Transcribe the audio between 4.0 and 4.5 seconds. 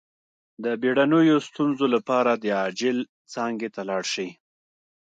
شئ